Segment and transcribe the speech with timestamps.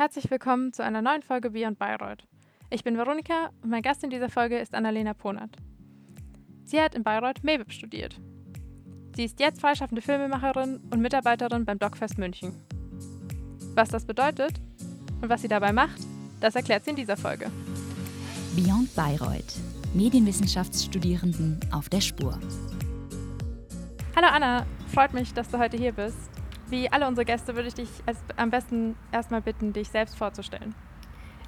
[0.00, 2.26] Herzlich willkommen zu einer neuen Folge Beyond Bayreuth.
[2.70, 5.54] Ich bin Veronika und mein Gast in dieser Folge ist Annalena Ponert.
[6.64, 8.18] Sie hat in Bayreuth MEWIP studiert.
[9.14, 12.54] Sie ist jetzt freischaffende Filmemacherin und Mitarbeiterin beim DocFest München.
[13.74, 14.58] Was das bedeutet
[15.20, 16.00] und was sie dabei macht,
[16.40, 17.50] das erklärt sie in dieser Folge.
[18.56, 19.58] Beyond Bayreuth.
[19.92, 22.40] Medienwissenschaftsstudierenden auf der Spur.
[24.16, 24.64] Hallo Anna,
[24.94, 26.39] freut mich, dass du heute hier bist.
[26.70, 30.72] Wie alle unsere Gäste würde ich dich als, am besten erstmal bitten, dich selbst vorzustellen.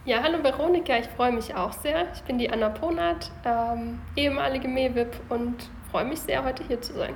[0.05, 2.13] Ja, hallo Veronika, ich freue mich auch sehr.
[2.13, 6.95] Ich bin die Anna Ponat, ähm, ehemalige MEWIP und freue mich sehr, heute hier zu
[6.95, 7.15] sein.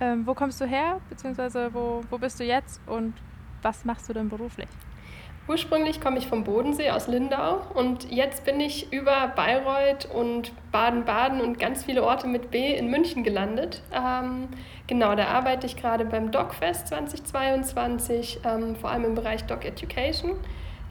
[0.00, 3.14] Ähm, wo kommst du her, beziehungsweise wo, wo bist du jetzt und
[3.62, 4.68] was machst du denn beruflich?
[5.48, 11.40] Ursprünglich komme ich vom Bodensee aus Lindau und jetzt bin ich über Bayreuth und Baden-Baden
[11.40, 13.80] und ganz viele Orte mit B in München gelandet.
[13.92, 14.48] Ähm,
[14.88, 20.32] genau, da arbeite ich gerade beim DocFest 2022, ähm, vor allem im Bereich Doc Education,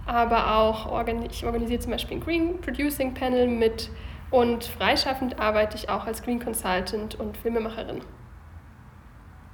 [0.06, 3.90] aber auch organi ich organisiere zum Beispiel ein Green Producing Panel mit
[4.32, 8.02] und freischaffend arbeite ich auch als Green Consultant und Filmemacherin.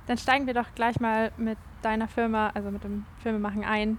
[0.06, 3.98] Dann steigen wir doch gleich mal mit deiner Firma, also mit dem Filmemachen ein.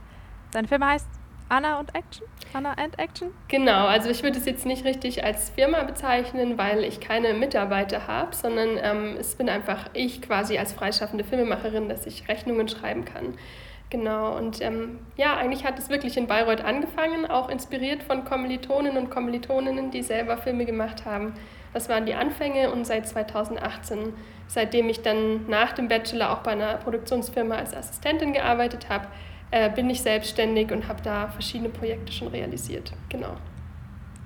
[0.52, 1.08] Deine Firma heißt
[1.48, 2.26] Anna und Action?
[2.52, 3.30] Anna and Action?
[3.48, 8.06] Genau, also ich würde es jetzt nicht richtig als Firma bezeichnen, weil ich keine Mitarbeiter
[8.06, 13.06] habe, sondern ähm, es bin einfach ich quasi als freischaffende Filmemacherin, dass ich Rechnungen schreiben
[13.06, 13.34] kann.
[13.88, 18.96] Genau, und ähm, ja, eigentlich hat es wirklich in Bayreuth angefangen, auch inspiriert von Kommilitonen
[18.96, 21.34] und Kommilitoninnen, die selber Filme gemacht haben.
[21.74, 24.14] Das waren die Anfänge und seit 2018,
[24.46, 29.08] seitdem ich dann nach dem Bachelor auch bei einer Produktionsfirma als Assistentin gearbeitet habe,
[29.52, 32.92] äh, bin ich selbstständig und habe da verschiedene Projekte schon realisiert.
[33.08, 33.36] Genau.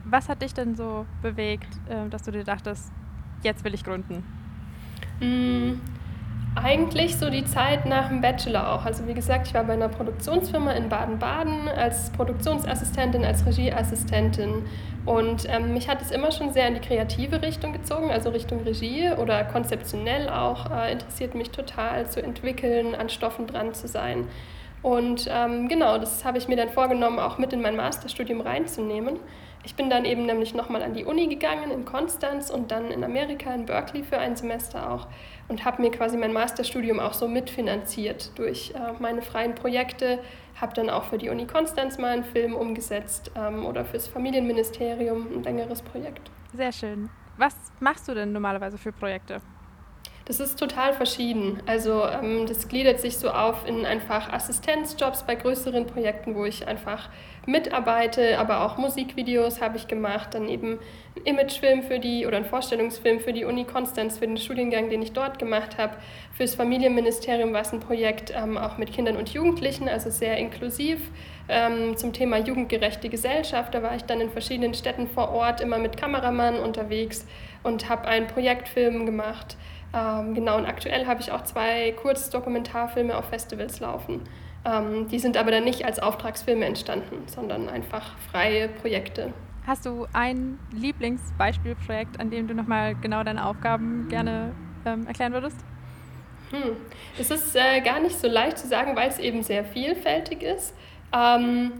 [0.04, 2.92] Was hat dich denn so bewegt, äh, dass du dir dachtest,
[3.42, 4.22] jetzt will ich gründen?
[5.20, 5.80] Mm,
[6.54, 8.84] eigentlich so die Zeit nach dem Bachelor auch.
[8.84, 14.64] Also wie gesagt, ich war bei einer Produktionsfirma in Baden-Baden als Produktionsassistentin, als Regieassistentin.
[15.04, 18.62] Und ähm, mich hat es immer schon sehr in die kreative Richtung gezogen, also Richtung
[18.62, 20.70] Regie oder konzeptionell auch.
[20.70, 24.28] Äh, interessiert mich total zu entwickeln, an Stoffen dran zu sein.
[24.82, 29.18] Und ähm, genau, das habe ich mir dann vorgenommen, auch mit in mein Masterstudium reinzunehmen.
[29.64, 33.02] Ich bin dann eben nämlich nochmal an die Uni gegangen in Konstanz und dann in
[33.02, 35.08] Amerika, in Berkeley für ein Semester auch
[35.48, 40.20] und habe mir quasi mein Masterstudium auch so mitfinanziert durch äh, meine freien Projekte.
[40.60, 45.26] Habe dann auch für die Uni Konstanz mal einen Film umgesetzt ähm, oder fürs Familienministerium
[45.34, 46.30] ein längeres Projekt.
[46.52, 47.10] Sehr schön.
[47.36, 49.40] Was machst du denn normalerweise für Projekte?
[50.26, 51.62] Das ist total verschieden.
[51.66, 56.66] Also ähm, das gliedert sich so auf in einfach Assistenzjobs bei größeren Projekten, wo ich
[56.66, 57.08] einfach
[57.46, 60.80] mitarbeite, aber auch Musikvideos habe ich gemacht, dann eben
[61.14, 65.00] ein Imagefilm für die oder ein Vorstellungsfilm für die Uni Konstanz, für den Studiengang, den
[65.00, 65.94] ich dort gemacht habe.
[66.32, 70.98] Fürs Familienministerium war es ein Projekt ähm, auch mit Kindern und Jugendlichen, also sehr inklusiv.
[71.48, 75.78] Ähm, zum Thema jugendgerechte Gesellschaft, da war ich dann in verschiedenen Städten vor Ort immer
[75.78, 77.24] mit Kameramann unterwegs
[77.62, 79.56] und habe einen Projektfilm gemacht.
[79.96, 84.20] Ähm, genau, und aktuell habe ich auch zwei Kurzdokumentarfilme auf Festivals laufen.
[84.66, 89.32] Ähm, die sind aber dann nicht als Auftragsfilme entstanden, sondern einfach freie Projekte.
[89.66, 94.52] Hast du ein Lieblingsbeispielprojekt, an dem du nochmal genau deine Aufgaben gerne
[94.84, 95.58] ähm, erklären würdest?
[96.50, 96.76] Hm.
[97.16, 100.74] Das ist äh, gar nicht so leicht zu sagen, weil es eben sehr vielfältig ist.
[101.12, 101.72] Ähm,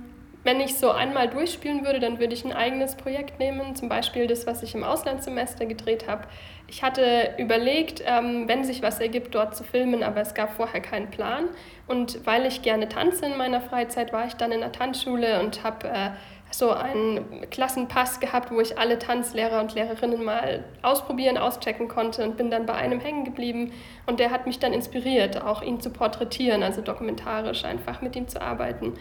[0.46, 4.28] wenn ich so einmal durchspielen würde, dann würde ich ein eigenes Projekt nehmen, zum Beispiel
[4.28, 6.22] das, was ich im Auslandssemester gedreht habe.
[6.68, 10.80] Ich hatte überlegt, ähm, wenn sich was ergibt, dort zu filmen, aber es gab vorher
[10.80, 11.48] keinen Plan.
[11.88, 15.64] Und weil ich gerne tanze in meiner Freizeit, war ich dann in der Tanzschule und
[15.64, 16.10] habe äh,
[16.50, 22.36] so einen Klassenpass gehabt, wo ich alle Tanzlehrer und Lehrerinnen mal ausprobieren, auschecken konnte und
[22.36, 23.72] bin dann bei einem hängen geblieben.
[24.06, 28.28] Und der hat mich dann inspiriert, auch ihn zu porträtieren, also dokumentarisch einfach mit ihm
[28.28, 28.94] zu arbeiten.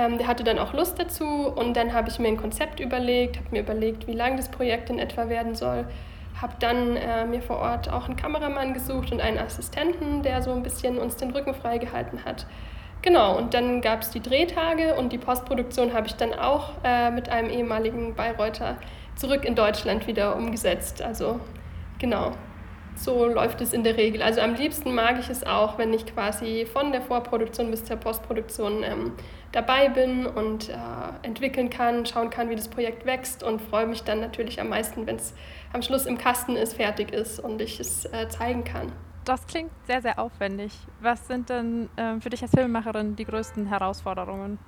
[0.00, 3.36] Ähm, der hatte dann auch Lust dazu und dann habe ich mir ein Konzept überlegt,
[3.36, 5.84] habe mir überlegt, wie lang das Projekt in etwa werden soll.
[6.40, 10.52] Habe dann äh, mir vor Ort auch einen Kameramann gesucht und einen Assistenten, der so
[10.52, 12.46] ein bisschen uns den Rücken freigehalten hat.
[13.02, 17.10] Genau, und dann gab es die Drehtage und die Postproduktion habe ich dann auch äh,
[17.10, 18.76] mit einem ehemaligen Bayreuther
[19.16, 21.02] zurück in Deutschland wieder umgesetzt.
[21.02, 21.40] Also
[21.98, 22.32] genau,
[22.94, 24.22] so läuft es in der Regel.
[24.22, 27.96] Also am liebsten mag ich es auch, wenn ich quasi von der Vorproduktion bis zur
[27.96, 29.12] Postproduktion ähm,
[29.52, 30.74] dabei bin und äh,
[31.22, 35.06] entwickeln kann, schauen kann, wie das Projekt wächst und freue mich dann natürlich am meisten,
[35.06, 35.34] wenn es
[35.72, 38.92] am Schluss im Kasten ist, fertig ist und ich es äh, zeigen kann.
[39.24, 40.72] Das klingt sehr, sehr aufwendig.
[41.00, 44.58] Was sind denn äh, für dich als Filmemacherin die größten Herausforderungen?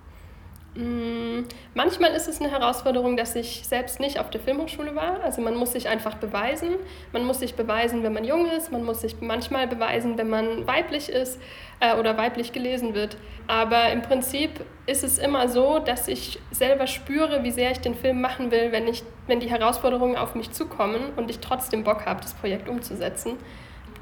[0.75, 5.23] Mm, manchmal ist es eine Herausforderung, dass ich selbst nicht auf der Filmhochschule war.
[5.23, 6.77] Also man muss sich einfach beweisen.
[7.13, 8.73] Man muss sich beweisen, wenn man jung ist.
[8.73, 11.39] Man muss sich manchmal beweisen, wenn man weiblich ist
[11.81, 13.19] äh, oder weiblich gelesen wird.
[13.47, 17.95] Aber im Prinzip ist es immer so, dass ich selber spüre, wie sehr ich den
[17.95, 22.07] Film machen will, wenn, ich, wenn die Herausforderungen auf mich zukommen und ich trotzdem Bock
[22.07, 23.37] habe, das Projekt umzusetzen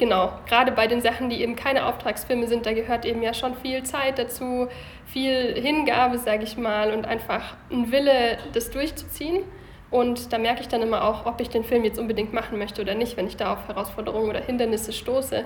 [0.00, 3.54] genau, gerade bei den Sachen, die eben keine Auftragsfilme sind, da gehört eben ja schon
[3.54, 4.66] viel Zeit dazu,
[5.06, 9.44] viel Hingabe, sage ich mal, und einfach ein Wille, das durchzuziehen.
[9.90, 12.80] Und da merke ich dann immer auch, ob ich den Film jetzt unbedingt machen möchte
[12.80, 15.44] oder nicht, wenn ich da auf Herausforderungen oder Hindernisse stoße.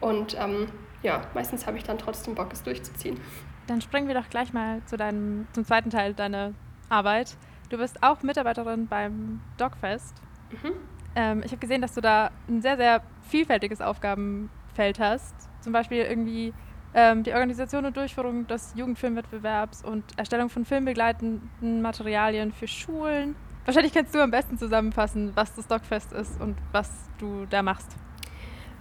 [0.00, 0.68] Und ähm,
[1.02, 3.18] ja, meistens habe ich dann trotzdem Bock, es durchzuziehen.
[3.66, 6.52] Dann springen wir doch gleich mal zu deinem, zum zweiten Teil deiner
[6.88, 7.36] Arbeit.
[7.70, 10.14] Du bist auch Mitarbeiterin beim Dogfest.
[10.52, 10.74] Mhm.
[11.16, 15.34] Ähm, ich habe gesehen, dass du da ein sehr, sehr vielfältiges Aufgabenfeld hast.
[15.62, 16.52] Zum Beispiel irgendwie
[16.94, 23.34] ähm, die Organisation und Durchführung des Jugendfilmwettbewerbs und Erstellung von filmbegleitenden Materialien für Schulen.
[23.64, 27.96] Wahrscheinlich kannst du am besten zusammenfassen, was das Dogfest ist und was du da machst.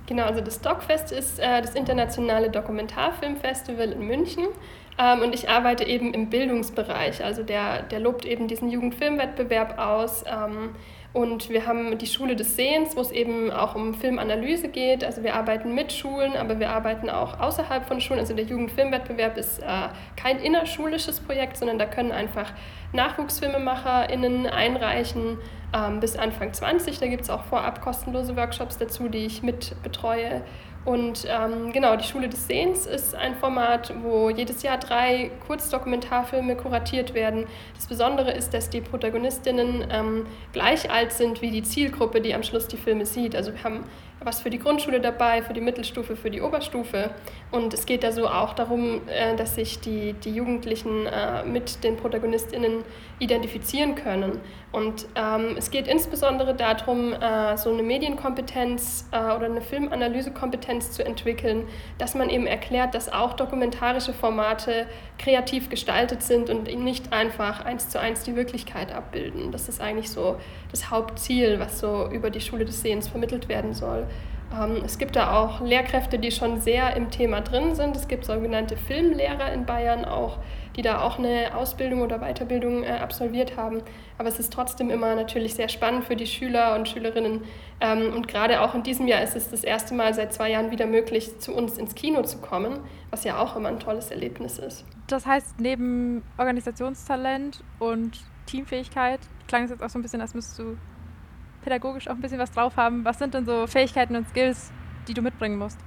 [0.06, 4.46] Genau, also das Dogfest ist äh, das internationale Dokumentarfilmfestival in München.
[4.98, 7.24] Ähm, und ich arbeite eben im Bildungsbereich.
[7.24, 10.24] Also der, der lobt eben diesen Jugendfilmwettbewerb aus.
[10.28, 10.76] Ähm,
[11.16, 15.02] und wir haben die Schule des Sehens, wo es eben auch um Filmanalyse geht.
[15.02, 18.20] Also wir arbeiten mit Schulen, aber wir arbeiten auch außerhalb von Schulen.
[18.20, 19.66] Also der Jugendfilmwettbewerb ist äh,
[20.18, 22.52] kein innerschulisches Projekt, sondern da können einfach
[22.92, 25.38] NachwuchsfilmemacherInnen einreichen
[25.74, 27.00] ähm, bis Anfang 20.
[27.00, 30.42] Da gibt es auch vorab kostenlose Workshops dazu, die ich mit betreue.
[30.86, 36.56] Und ähm, genau, die Schule des Sehens ist ein Format, wo jedes Jahr drei Kurzdokumentarfilme
[36.56, 37.48] kuratiert werden.
[37.74, 42.44] Das Besondere ist, dass die Protagonistinnen ähm, gleich alt sind wie die Zielgruppe, die am
[42.44, 43.36] Schluss die Filme sieht.
[43.36, 43.84] Also wir haben
[44.24, 47.12] was für die Grundschule dabei, für die Mittelstufe, für die Oberstufe.
[47.52, 51.84] Und es geht da so auch darum, äh, dass sich die, die Jugendlichen äh, mit
[51.84, 52.84] den ProtagonistInnen
[53.20, 54.40] identifizieren können.
[54.72, 61.68] Und ähm, es geht insbesondere darum, äh, so eine Medienkompetenz oder eine Filmanalysekompetenz zu entwickeln,
[61.98, 64.88] dass man eben erklärt, dass auch dokumentarische Formate
[65.18, 69.52] kreativ gestaltet sind und nicht einfach eins zu eins die Wirklichkeit abbilden.
[69.52, 70.38] Das ist eigentlich so
[70.72, 74.08] das Hauptziel, was so über die Schule des Sehens vermittelt werden soll.
[74.54, 77.96] Ähm, es gibt da auch Lehrkräfte, die schon sehr im Thema drin sind.
[77.96, 80.40] Es gibt sogenannte Filmlehrer in Bayern auch,
[80.76, 83.82] die da auch eine Ausbildung oder Weiterbildung äh, absolviert haben.
[84.18, 87.44] Aber es ist trotzdem immer natürlich sehr spannend für die Schüler und Schülerinnen.
[87.82, 90.72] Ähm, und gerade auch in diesem Jahr ist es das erste Mal seit zwei Jahren
[90.72, 94.60] wieder möglich, zu uns ins Kino zu kommen, was ja auch immer ein tolles Erlebnis
[94.60, 94.86] ist.
[95.08, 100.60] Das heißt, neben Organisationstalent und Teamfähigkeit klang es jetzt auch so ein bisschen, als müsstest
[100.60, 100.78] du
[101.66, 103.04] pädagogisch auch ein bisschen was drauf haben.
[103.04, 104.72] Was sind denn so Fähigkeiten und Skills,
[105.10, 105.80] die du mitbringen musst?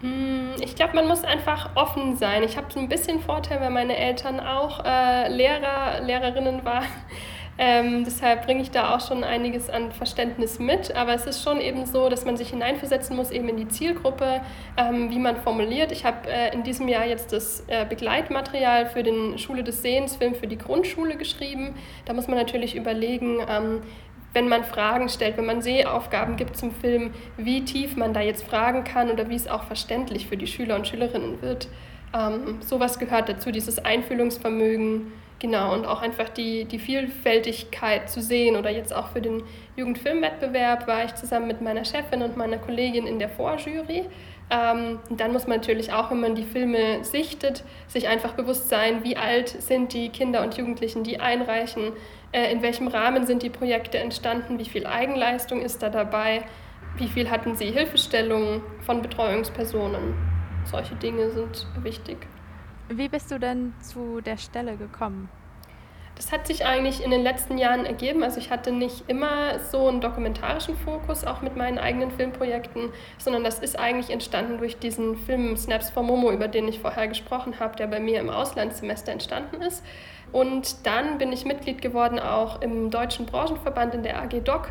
[0.00, 2.42] Mm, ich glaube, man muss einfach offen sein.
[2.44, 6.86] Ich habe so ein bisschen Vorteil, weil meine Eltern auch äh, Lehrer, Lehrerinnen waren.
[7.58, 10.96] Ähm, deshalb bringe ich da auch schon einiges an Verständnis mit.
[10.96, 14.40] Aber es ist schon eben so, dass man sich hineinversetzen muss, eben in die Zielgruppe,
[14.78, 15.92] ähm, wie man formuliert.
[15.92, 20.16] Ich habe äh, in diesem Jahr jetzt das äh, Begleitmaterial für den Schule des Sehens
[20.16, 21.74] Film für die Grundschule geschrieben.
[22.06, 23.82] Da muss man natürlich überlegen, ähm,
[24.32, 28.44] wenn man Fragen stellt, wenn man Sehaufgaben gibt zum Film, wie tief man da jetzt
[28.44, 31.68] fragen kann oder wie es auch verständlich für die Schüler und Schülerinnen wird.
[32.14, 38.56] Ähm, sowas gehört dazu, dieses Einfühlungsvermögen, genau, und auch einfach die, die Vielfältigkeit zu sehen.
[38.56, 39.42] Oder jetzt auch für den
[39.76, 44.04] Jugendfilmwettbewerb war ich zusammen mit meiner Chefin und meiner Kollegin in der Vorjury.
[44.50, 49.02] Ähm, dann muss man natürlich auch, wenn man die Filme sichtet, sich einfach bewusst sein,
[49.02, 51.92] wie alt sind die Kinder und Jugendlichen, die einreichen,
[52.32, 56.44] in welchem Rahmen sind die Projekte entstanden, wie viel Eigenleistung ist da dabei,
[56.96, 60.14] wie viel hatten sie Hilfestellungen von Betreuungspersonen.
[60.64, 62.26] Solche Dinge sind wichtig.
[62.88, 65.28] Wie bist du denn zu der Stelle gekommen?
[66.22, 68.22] Das hat sich eigentlich in den letzten Jahren ergeben.
[68.22, 73.42] Also ich hatte nicht immer so einen dokumentarischen Fokus, auch mit meinen eigenen Filmprojekten, sondern
[73.42, 77.58] das ist eigentlich entstanden durch diesen Film Snaps for Momo, über den ich vorher gesprochen
[77.58, 79.82] habe, der bei mir im Auslandssemester entstanden ist.
[80.30, 84.68] Und dann bin ich Mitglied geworden auch im Deutschen Branchenverband in der AG Doc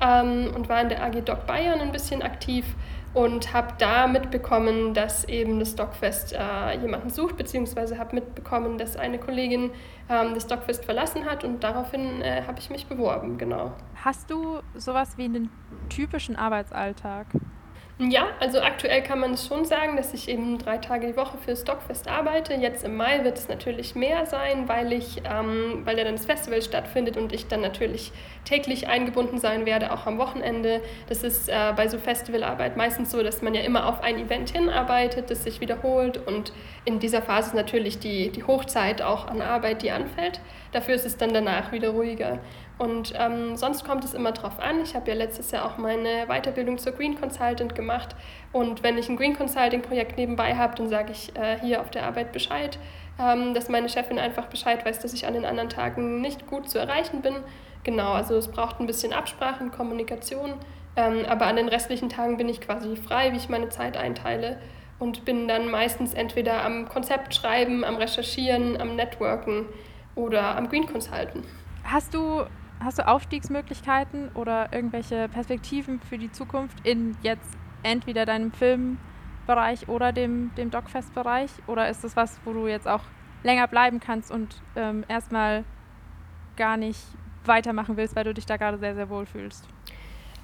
[0.00, 2.64] ähm, und war in der AG Doc Bayern ein bisschen aktiv
[3.14, 8.96] und habe da mitbekommen, dass eben das Dockfest äh, jemanden sucht, beziehungsweise habe mitbekommen, dass
[8.96, 9.70] eine Kollegin
[10.08, 13.72] ähm, das Dockfest verlassen hat und daraufhin äh, habe ich mich beworben, genau.
[14.04, 15.50] Hast du sowas wie einen
[15.88, 17.26] typischen Arbeitsalltag?
[17.98, 21.38] Ja, also aktuell kann man es schon sagen, dass ich eben drei Tage die Woche
[21.38, 22.52] für Stockfest arbeite.
[22.54, 26.26] Jetzt im Mai wird es natürlich mehr sein, weil, ich, ähm, weil ja dann das
[26.26, 28.10] Festival stattfindet und ich dann natürlich
[28.44, 30.80] täglich eingebunden sein werde, auch am Wochenende.
[31.08, 34.50] Das ist äh, bei so Festivalarbeit meistens so, dass man ja immer auf ein Event
[34.50, 36.52] hinarbeitet, das sich wiederholt und
[36.84, 40.40] in dieser Phase ist natürlich die, die Hochzeit auch an Arbeit, die anfällt.
[40.72, 42.40] Dafür ist es dann danach wieder ruhiger.
[42.76, 44.82] Und ähm, sonst kommt es immer drauf an.
[44.82, 48.16] Ich habe ja letztes Jahr auch meine Weiterbildung zur Green Consultant gemacht.
[48.52, 51.90] Und wenn ich ein Green Consulting Projekt nebenbei habe, dann sage ich äh, hier auf
[51.90, 52.78] der Arbeit Bescheid,
[53.20, 56.68] ähm, dass meine Chefin einfach Bescheid weiß, dass ich an den anderen Tagen nicht gut
[56.68, 57.36] zu erreichen bin.
[57.84, 60.54] Genau, also es braucht ein bisschen Absprache und Kommunikation.
[60.96, 64.58] Ähm, aber an den restlichen Tagen bin ich quasi frei, wie ich meine Zeit einteile.
[64.98, 69.66] Und bin dann meistens entweder am Konzept schreiben, am Recherchieren, am Networken
[70.16, 71.44] oder am Green Consulten.
[71.84, 72.44] Hast du
[72.84, 77.48] Hast du Aufstiegsmöglichkeiten oder irgendwelche Perspektiven für die Zukunft in jetzt
[77.82, 81.50] entweder deinem Filmbereich oder dem, dem Dogfest-Bereich?
[81.66, 83.00] Oder ist das was, wo du jetzt auch
[83.42, 85.64] länger bleiben kannst und ähm, erstmal
[86.56, 87.00] gar nicht
[87.46, 89.66] weitermachen willst, weil du dich da gerade sehr, sehr wohl fühlst?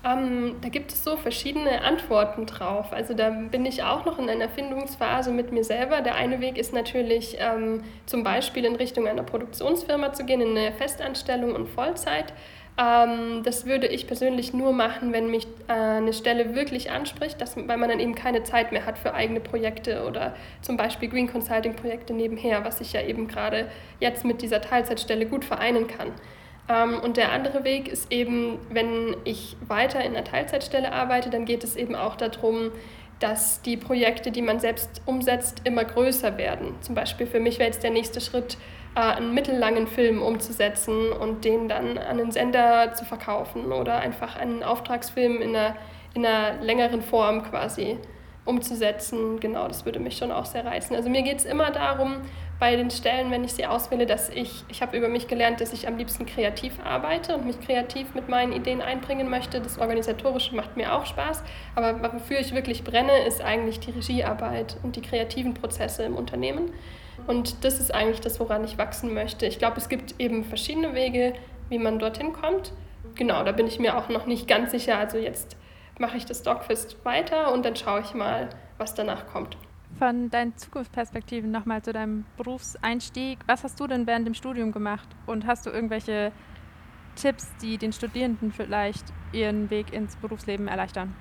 [0.02, 2.92] Ähm, da gibt es so verschiedene Antworten drauf.
[2.92, 6.00] Also da bin ich auch noch in einer Findungsphase mit mir selber.
[6.00, 10.56] Der eine Weg ist natürlich ähm, zum Beispiel in Richtung einer Produktionsfirma zu gehen, in
[10.56, 12.32] eine Festanstellung und Vollzeit.
[12.78, 17.56] Ähm, das würde ich persönlich nur machen, wenn mich äh, eine Stelle wirklich anspricht, dass,
[17.56, 21.30] weil man dann eben keine Zeit mehr hat für eigene Projekte oder zum Beispiel Green
[21.30, 26.12] Consulting Projekte nebenher, was ich ja eben gerade jetzt mit dieser Teilzeitstelle gut vereinen kann.
[26.68, 31.44] Ähm, und der andere Weg ist eben, wenn ich weiter in einer Teilzeitstelle arbeite, dann
[31.44, 32.72] geht es eben auch darum,
[33.20, 36.74] dass die Projekte, die man selbst umsetzt, immer größer werden.
[36.80, 38.56] Zum Beispiel für mich wäre jetzt der nächste Schritt,
[38.96, 44.36] äh, einen mittellangen Film umzusetzen und den dann an den Sender zu verkaufen oder einfach
[44.36, 45.76] einen Auftragsfilm in einer,
[46.14, 47.98] in einer längeren Form quasi
[48.46, 49.38] umzusetzen.
[49.38, 50.96] Genau, das würde mich schon auch sehr reizen.
[50.96, 52.16] Also mir geht es immer darum,
[52.60, 55.72] bei den Stellen, wenn ich sie auswähle, dass ich, ich habe über mich gelernt, dass
[55.72, 59.62] ich am liebsten kreativ arbeite und mich kreativ mit meinen Ideen einbringen möchte.
[59.62, 61.42] Das Organisatorische macht mir auch Spaß,
[61.74, 66.70] aber wofür ich wirklich brenne, ist eigentlich die Regiearbeit und die kreativen Prozesse im Unternehmen.
[67.26, 69.46] Und das ist eigentlich das, woran ich wachsen möchte.
[69.46, 71.32] Ich glaube, es gibt eben verschiedene Wege,
[71.70, 72.72] wie man dorthin kommt.
[73.14, 74.98] Genau, da bin ich mir auch noch nicht ganz sicher.
[74.98, 75.56] Also jetzt
[75.98, 79.56] mache ich das Dogfest weiter und dann schaue ich mal, was danach kommt
[79.98, 83.38] von deinen Zukunftsperspektiven nochmal zu deinem Berufseinstieg.
[83.46, 85.08] Was hast du denn während dem Studium gemacht?
[85.26, 86.32] Und hast du irgendwelche
[87.16, 91.14] Tipps, die den Studierenden vielleicht ihren Weg ins Berufsleben erleichtern?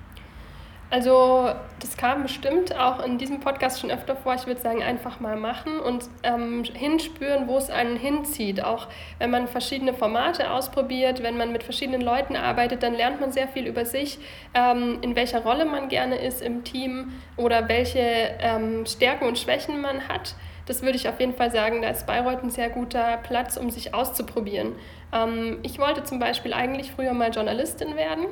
[0.90, 4.34] Also das kam bestimmt auch in diesem Podcast schon öfter vor.
[4.34, 8.64] Ich würde sagen, einfach mal machen und ähm, hinspüren, wo es einen hinzieht.
[8.64, 8.88] Auch
[9.20, 13.46] wenn man verschiedene Formate ausprobiert, wenn man mit verschiedenen Leuten arbeitet, dann lernt man sehr
[13.46, 14.18] viel über sich,
[14.52, 18.00] ähm, in welcher Rolle man gerne ist im Team oder welche
[18.40, 20.34] ähm, Stärken und Schwächen man hat.
[20.66, 23.70] Das würde ich auf jeden Fall sagen, da ist Bayreuth ein sehr guter Platz, um
[23.70, 24.74] sich auszuprobieren.
[25.12, 28.26] Ähm, ich wollte zum Beispiel eigentlich früher mal Journalistin werden.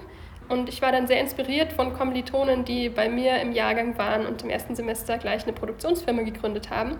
[0.49, 4.43] Und ich war dann sehr inspiriert von Kommilitonen, die bei mir im Jahrgang waren und
[4.43, 6.99] im ersten Semester gleich eine Produktionsfirma gegründet haben.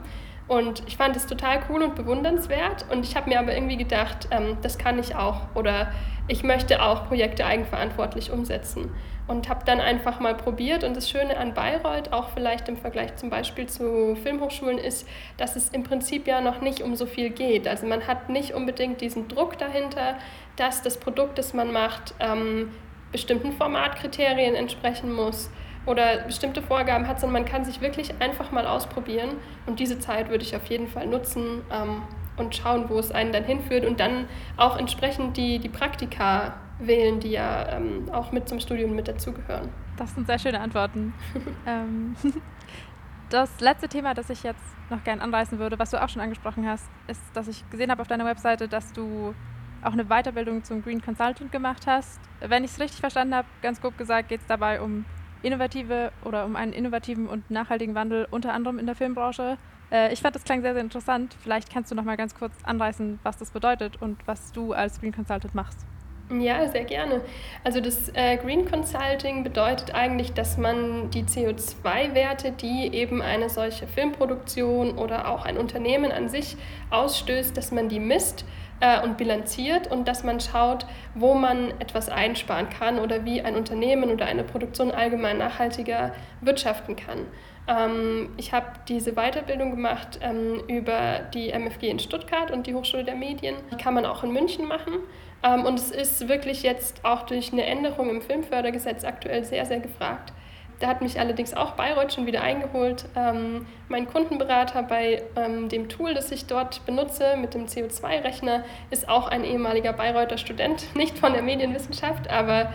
[0.49, 2.87] Und ich fand es total cool und bewundernswert.
[2.91, 5.55] Und ich habe mir aber irgendwie gedacht, ähm, das kann ich auch.
[5.55, 5.93] Oder
[6.27, 8.91] ich möchte auch Projekte eigenverantwortlich umsetzen.
[9.27, 10.85] Und habe dann einfach mal probiert.
[10.85, 15.55] Und das Schöne an Bayreuth, auch vielleicht im Vergleich zum Beispiel zu Filmhochschulen, ist, dass
[15.55, 17.69] es im Prinzip ja noch nicht um so viel geht.
[17.69, 20.17] Also man hat nicht unbedingt diesen Druck dahinter,
[20.57, 22.73] dass das Produkt, das man macht, ähm,
[23.13, 25.51] bestimmten Formatkriterien entsprechen muss
[25.87, 29.31] oder bestimmte Vorgaben hat, sondern man kann sich wirklich einfach mal ausprobieren.
[29.67, 32.03] Und diese Zeit würde ich auf jeden Fall nutzen ähm,
[32.37, 37.21] und schauen, wo es einen dann hinführt und dann auch entsprechend die, die Praktika wählen,
[37.21, 39.69] die ja ähm, auch mit zum Studium mit dazugehören.
[39.97, 41.15] Das sind sehr schöne Antworten.
[41.67, 42.15] ähm,
[43.31, 46.69] das letzte Thema, das ich jetzt noch gerne anreißen würde, was du auch schon angesprochen
[46.69, 49.35] hast, ist, dass ich gesehen habe auf deiner Webseite, dass du
[49.83, 52.21] auch eine Weiterbildung zum Green Consultant gemacht hast.
[52.41, 55.05] Wenn ich es richtig verstanden habe, ganz grob gesagt, geht es dabei um
[55.43, 59.59] innovative oder um einen innovativen und nachhaltigen Wandel, unter anderem in der Filmbranche.
[59.91, 61.37] Äh, ich fand das klang sehr, sehr interessant.
[61.41, 65.01] Vielleicht kannst du noch mal ganz kurz anreißen, was das bedeutet und was du als
[65.01, 65.87] Green Consultant machst.
[66.31, 67.23] Ja, sehr gerne.
[67.65, 73.87] Also das äh, Green Consulting bedeutet eigentlich, dass man die CO2-Werte, die eben eine solche
[73.87, 76.57] Filmproduktion oder auch ein Unternehmen an sich
[76.91, 78.45] ausstößt, dass man die misst
[78.81, 83.57] äh, und bilanziert und dass man schaut, wo man etwas einsparen kann oder wie ein
[83.57, 87.21] Unternehmen oder eine Produktion allgemein nachhaltiger wirtschaften kann.
[87.69, 93.05] Ähm, ich habe diese Weiterbildung gemacht ähm, über die MFG in Stuttgart und die Hochschule
[93.05, 93.57] der Medien.
[93.71, 94.95] Die kann man auch in München machen.
[95.43, 99.81] Ähm, und es ist wirklich jetzt auch durch eine Änderung im Filmfördergesetz aktuell sehr, sehr
[99.81, 100.33] gefragt
[100.81, 103.07] da hat mich allerdings auch Bayreuth schon wieder eingeholt.
[103.17, 109.09] Ähm, mein Kundenberater bei ähm, dem Tool, das ich dort benutze, mit dem CO2-Rechner, ist
[109.09, 112.73] auch ein ehemaliger Bayreuther Student, nicht von der Medienwissenschaft, aber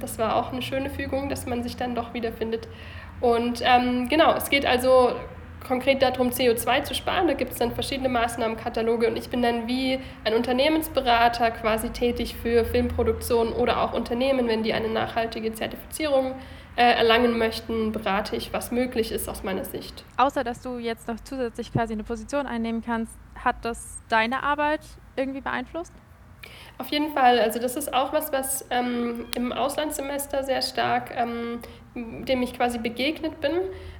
[0.00, 2.66] das war auch eine schöne Fügung, dass man sich dann doch wiederfindet.
[3.20, 5.12] Und genau, es geht also
[5.66, 7.26] konkret darum, CO2 zu sparen.
[7.26, 12.36] Da gibt es dann verschiedene Maßnahmenkataloge und ich bin dann wie ein Unternehmensberater quasi tätig
[12.36, 16.34] für Filmproduktionen oder auch Unternehmen, wenn die eine nachhaltige Zertifizierung
[16.76, 20.04] äh, erlangen möchten, berate ich, was möglich ist aus meiner Sicht.
[20.16, 24.80] Außer dass du jetzt noch zusätzlich quasi eine Position einnehmen kannst, hat das deine Arbeit
[25.16, 25.92] irgendwie beeinflusst?
[26.78, 27.38] Auf jeden Fall.
[27.38, 31.60] Also das ist auch was, was ähm, im Auslandssemester sehr stark, ähm,
[31.94, 33.52] dem ich quasi begegnet bin,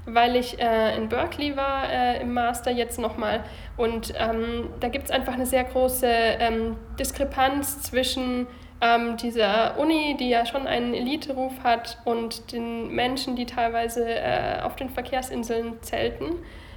[0.05, 3.45] weil ich äh, in Berkeley war äh, im Master jetzt nochmal.
[3.79, 8.47] Und ähm, da gibt es einfach eine sehr große ähm, Diskrepanz zwischen
[8.83, 14.61] ähm, dieser Uni, die ja schon einen Elite-Ruf hat, und den Menschen, die teilweise äh,
[14.62, 16.26] auf den Verkehrsinseln zelten.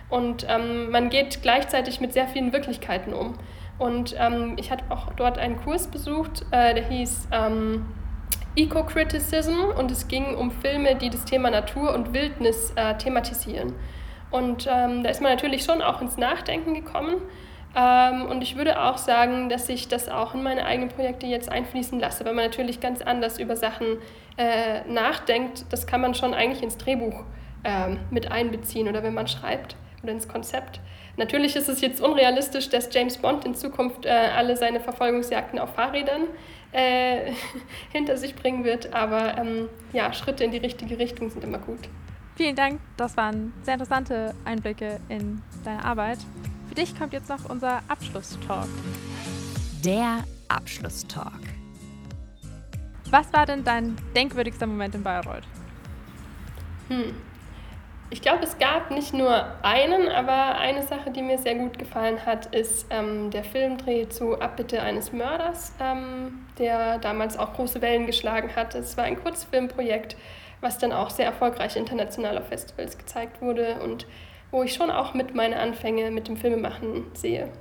[0.10, 3.36] Und ähm, man geht gleichzeitig mit sehr vielen Wirklichkeiten um.
[3.80, 7.86] Und ähm, ich hatte auch dort einen Kurs besucht, äh, der hieß ähm,
[8.56, 13.74] Eco-Criticism und es ging um Filme, die das Thema Natur und Wildnis äh, thematisieren.
[14.32, 17.16] Und ähm, da ist man natürlich schon auch ins Nachdenken gekommen.
[17.76, 21.50] Ähm, und ich würde auch sagen, dass ich das auch in meine eigenen Projekte jetzt
[21.50, 23.98] einfließen lasse, weil man natürlich ganz anders über Sachen
[24.38, 25.66] äh, nachdenkt.
[25.70, 27.24] Das kann man schon eigentlich ins Drehbuch
[27.64, 30.80] äh, mit einbeziehen oder wenn man schreibt oder ins Konzept.
[31.20, 35.76] Natürlich ist es jetzt unrealistisch, dass James Bond in Zukunft äh, alle seine Verfolgungsjagden auf
[35.76, 36.24] Fahrrädern
[36.72, 37.34] äh,
[37.92, 41.90] hinter sich bringen wird, aber ähm, ja, Schritte in die richtige Richtung sind immer gut.
[42.38, 46.20] Vielen Dank, das waren sehr interessante Einblicke in deine Arbeit.
[46.70, 48.70] Für dich kommt jetzt noch unser Abschlusstalk.
[49.84, 51.42] Der Abschlusstalk.
[53.10, 55.44] Was war denn dein denkwürdigster Moment in Bayreuth?
[56.88, 57.14] Hm.
[58.12, 62.26] Ich glaube, es gab nicht nur einen, aber eine Sache, die mir sehr gut gefallen
[62.26, 68.08] hat, ist ähm, der Filmdreh zu Abbitte eines Mörders, ähm, der damals auch große Wellen
[68.08, 68.74] geschlagen hat.
[68.74, 70.18] Es war ein Kurzfilmprojekt,
[70.60, 74.08] was dann auch sehr erfolgreich international auf Festivals gezeigt wurde und
[74.50, 77.52] wo ich schon auch mit meine Anfänge mit dem Filmemachen sehe.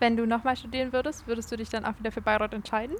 [0.00, 2.96] Wenn du nochmal studieren würdest, würdest du dich dann auch wieder für Bayreuth entscheiden?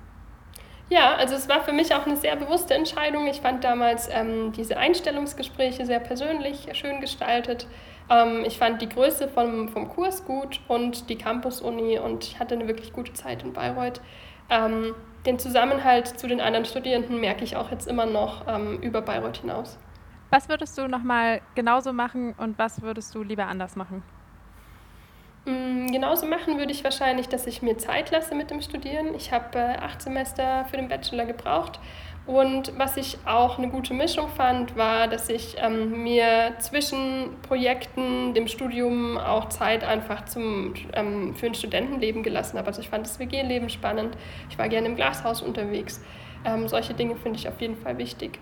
[0.89, 3.27] Ja, also es war für mich auch eine sehr bewusste Entscheidung.
[3.27, 7.67] Ich fand damals ähm, diese Einstellungsgespräche sehr persönlich, schön gestaltet.
[8.11, 12.55] Ähm, ich fand die Größe vom, vom Kurs gut und die Campus-Uni und ich hatte
[12.55, 14.01] eine wirklich gute Zeit in Bayreuth.
[14.51, 19.01] Ähm, den Zusammenhalt zu den anderen Studierenden merke ich auch jetzt immer noch ähm, über
[19.01, 19.79] Bayreuth hinaus.
[20.31, 24.03] Was würdest du nochmal genauso machen und was würdest du lieber anders machen?
[25.45, 29.15] Mm, genauso machen würde ich wahrscheinlich, dass ich mir Zeit lasse mit dem Studieren.
[29.15, 31.81] Ich habe äh, acht Semester für den Bachelor gebraucht.
[32.25, 38.33] Und was ich auch eine gute Mischung fand, war, dass ich ähm, mir zwischen Projekten,
[38.33, 42.69] dem Studium auch Zeit einfach zum, ähm, für ein Studentenleben gelassen habe.
[42.69, 44.17] Also ich fand das WG-Leben spannend.
[44.51, 46.01] Ich war gerne im Glashaus unterwegs.
[46.45, 48.39] Ähm, solche Dinge finde ich auf jeden Fall wichtig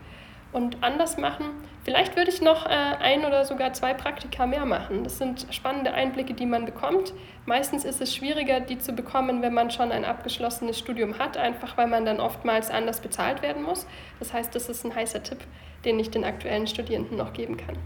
[0.53, 1.47] und anders machen.
[1.85, 5.03] Vielleicht würde ich noch äh, ein oder sogar zwei Praktika mehr machen.
[5.05, 7.15] Das sind spannende Einblicke, die man bekommt.
[7.47, 11.77] Meistens ist es schwieriger, die zu bekommen, wenn man schon ein abgeschlossenes Studium hat, einfach
[11.79, 13.87] weil man dann oftmals anders bezahlt werden muss.
[14.19, 15.39] Das heißt, das ist ein heißer Tipp,
[15.85, 17.77] den ich den aktuellen Studierenden noch geben kann.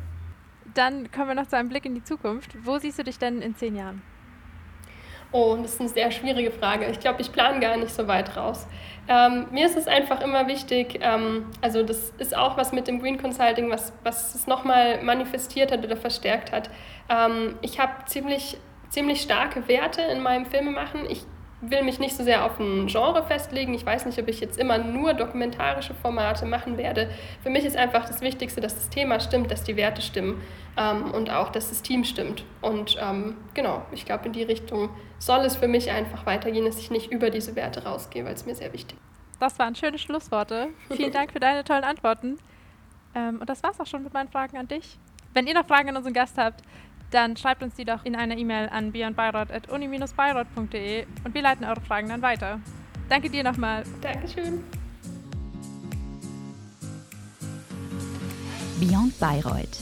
[0.75, 2.51] Dann kommen wir noch zu einem Blick in die Zukunft.
[2.65, 4.03] Wo siehst du dich denn in zehn Jahren?
[5.35, 6.87] Oh, das ist eine sehr schwierige Frage.
[6.87, 8.69] Ich glaube, ich plane gar nicht so weit raus.
[9.09, 13.01] Ähm, mir ist es einfach immer wichtig, ähm, also das ist auch was mit dem
[13.01, 16.71] Green Consulting, was, was es nochmal manifestiert hat oder verstärkt hat.
[17.09, 18.59] Ähm, ich habe ziemlich,
[18.91, 21.01] ziemlich starke Werte in meinem Filmemachen.
[21.11, 21.25] Ich
[21.71, 23.75] will mich nicht so sehr auf ein Genre festlegen.
[23.75, 27.11] Ich weiß nicht, ob ich jetzt immer nur dokumentarische Formate machen werde.
[27.43, 30.41] Für mich ist einfach das Wichtigste, dass das Thema stimmt, dass die Werte stimmen
[30.77, 32.45] ähm, und auch, dass das Team stimmt.
[32.61, 36.79] Und ähm, genau, ich glaube, in die Richtung soll es für mich einfach weitergehen, dass
[36.79, 39.41] ich nicht über diese Werte rausgehe, weil es mir sehr wichtig ist.
[39.41, 40.69] Das waren schöne Schlussworte.
[40.91, 42.39] Vielen Dank für deine tollen Antworten.
[43.15, 44.99] Ähm, und das war's auch schon mit meinen Fragen an dich.
[45.33, 46.63] Wenn ihr noch Fragen an unseren Gast habt,
[47.15, 52.09] dann schreibt uns die doch in einer E-Mail an beyondbayreuth.uni-bayreuth.de und wir leiten eure Fragen
[52.09, 52.59] dann weiter.
[53.09, 53.85] Danke dir nochmal.
[54.01, 54.65] Dankeschön.
[58.81, 59.79] Beyond Bayreuth